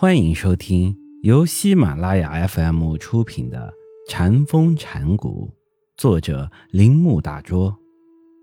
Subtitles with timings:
[0.00, 3.74] 欢迎收听由喜马拉雅 FM 出品的
[4.08, 5.52] 《禅风禅谷，
[5.96, 7.76] 作者铃木大拙，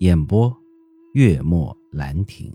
[0.00, 0.52] 演播
[1.14, 2.52] 月末兰亭。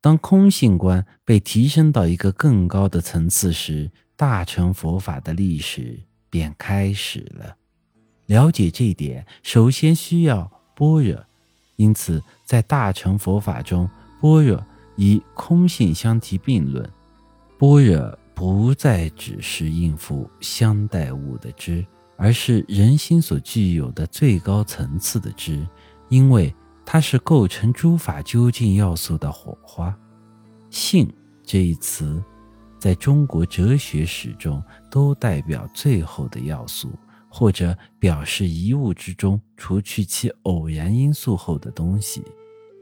[0.00, 5.98] 当空性观被提升到一个更高的层次时，大乘佛法的历史
[6.30, 7.56] 便开始了。
[8.26, 11.24] 了解这一点，首先需要般若，
[11.74, 13.90] 因此在大乘佛法中，
[14.20, 14.64] 般若。
[14.96, 16.90] 以空性相提并论，
[17.58, 21.84] 般若不再只是应付相待物的知，
[22.16, 25.66] 而是人心所具有的最高层次的知，
[26.08, 26.54] 因为
[26.84, 29.96] 它是构成诸法究竟要素的火花。
[30.70, 31.10] 性
[31.42, 32.22] 这一词，
[32.78, 36.90] 在中国哲学史中都代表最后的要素，
[37.28, 42.22] 或者表示一物之中除去其偶然因素后的东西。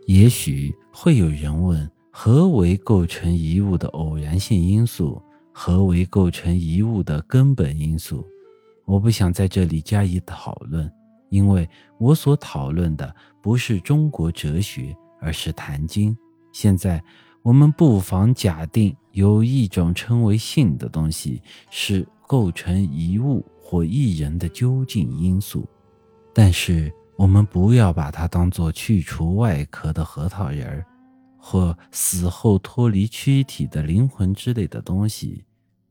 [0.06, 1.90] 也许会有人问。
[2.16, 5.20] 何为构成一物的偶然性因素？
[5.52, 8.24] 何为构成一物的根本因素？
[8.84, 10.88] 我不想在这里加以讨论，
[11.28, 13.12] 因为我所讨论的
[13.42, 16.14] 不是中国哲学，而是《坛经》。
[16.52, 17.02] 现在，
[17.42, 25.66] 我们不妨假定有一种称为性的东西，是构成一物或一人的究竟因素，
[26.32, 30.86] 但是我们不要把它当作去除外壳的核桃仁儿。
[31.46, 35.44] 或死后脱离躯体的灵魂之类的东西，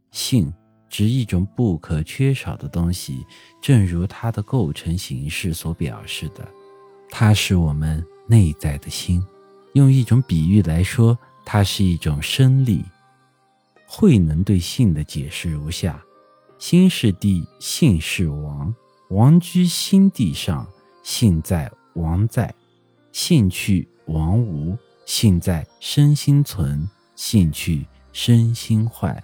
[0.10, 0.52] 性
[0.90, 3.24] 指一种不可缺少的东西，
[3.62, 6.44] 正如它的构成形式所表示的，
[7.08, 9.24] 它是我们内在的心。
[9.74, 11.16] 用一种比喻来说，
[11.46, 12.84] 它是一种生力。
[13.86, 16.04] 慧能对性的解释如下：
[16.58, 18.74] 心是地，性是王，
[19.12, 20.68] 王居心地上，
[21.04, 22.52] 性在王在，
[23.12, 24.76] 性去王无。
[25.06, 29.24] 性在身心存，性去身心坏。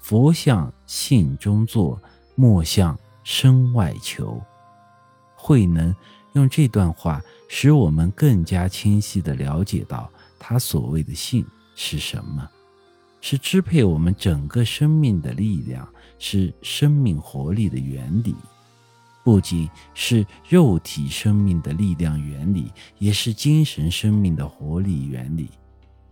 [0.00, 2.00] 佛像性中坐，
[2.34, 4.40] 莫向身外求。
[5.34, 5.94] 慧能
[6.34, 12.48] 用这段话，使我们更加清晰地了解到，他所谓的性是什么？
[13.20, 15.88] 是支配我们整个生命的力量，
[16.18, 18.36] 是生命活力的原理。
[19.26, 25.50] 不仅是肉体生命的力量原理，也是精神生命的活力原理。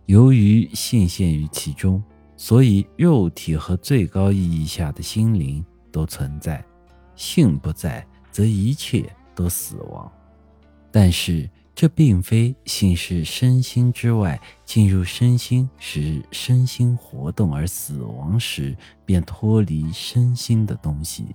[0.05, 2.03] 由于性现于其中，
[2.35, 6.61] 所以肉体和最高意义下的心灵都存在。
[7.15, 10.11] 性不在，则一切都死亡。
[10.91, 18.75] 但是这并非性是身心之外，进入身心使身心活动而死亡时
[19.05, 21.27] 便脱离身心的东西。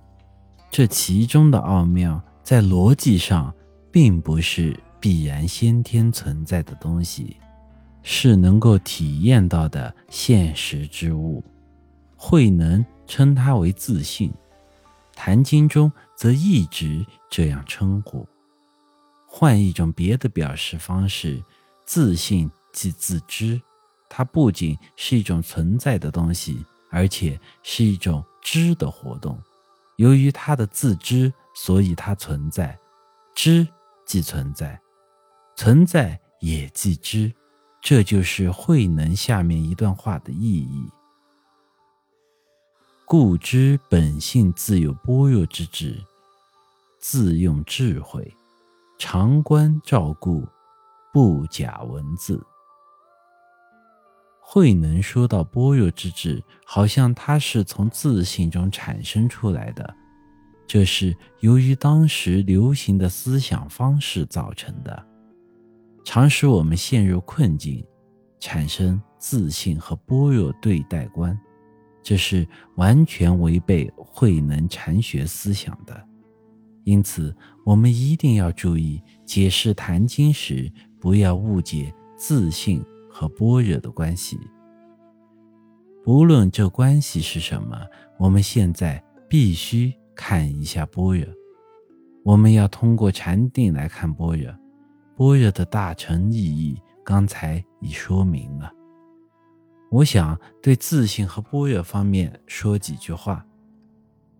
[0.71, 3.53] 这其中的奥妙，在逻辑上
[3.91, 7.35] 并不是必然先天存在的东西，
[8.03, 11.43] 是能够体验到的现实之物。
[12.15, 14.29] 慧能称它为自信，
[15.13, 18.25] 《坛经》中则一直这样称呼。
[19.27, 21.43] 换一种别的表示方式，
[21.85, 23.59] 自信即自知，
[24.07, 29.37] 它不仅是一种存在的东西，而且是一种知的活动。
[30.01, 32.75] 由于他的自知，所以他存在；
[33.35, 33.67] 知
[34.03, 34.81] 即存在，
[35.55, 37.31] 存在也即知。
[37.83, 40.89] 这就是慧能下面一段话的意义。
[43.05, 46.03] 故知本性自有般若之智，
[46.99, 48.35] 自用智慧，
[48.97, 50.47] 常观照顾，
[51.13, 52.43] 不假文字。
[54.53, 59.95] 慧能说到般若之智，好像它是从自信中产生出来的，
[60.67, 65.07] 这是由于当时流行的思想方式造成的，
[66.03, 67.81] 常使我们陷入困境，
[68.41, 71.39] 产生自信和般若对待观，
[72.03, 72.45] 这是
[72.75, 75.97] 完全违背慧能禅学思想的。
[76.83, 77.33] 因此，
[77.65, 80.69] 我们一定要注意解释《坛经》时，
[80.99, 82.83] 不要误解自信。
[83.21, 84.35] 和般若的关系，
[86.03, 87.79] 不论这关系是什么，
[88.17, 91.27] 我们现在必须看一下般若。
[92.23, 94.51] 我们要通过禅定来看般若，
[95.15, 98.73] 般若的大乘意义刚才已说明了。
[99.91, 103.45] 我想对自信和般若方面说几句话。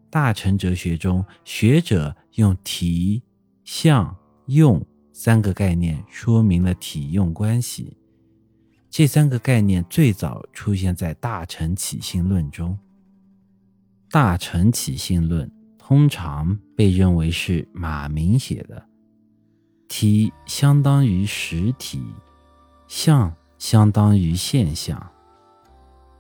[0.10, 3.22] 大乘哲学中，学者用体、
[3.63, 4.18] 相、
[4.48, 4.83] 用
[5.13, 7.95] 三个概念说明了体用关系。
[8.92, 12.78] 这三个概念最早出现在《大乘起信论》中，
[14.12, 15.48] 《大乘起信论》
[15.78, 18.86] 通常被认为是马明写的。
[19.88, 22.04] 体相当于实体，
[22.90, 25.10] 相相当于现象，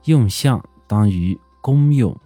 [0.05, 2.17] 用相当于功用。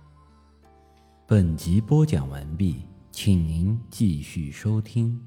[1.26, 5.20] 本集播讲完毕，请您继续收听。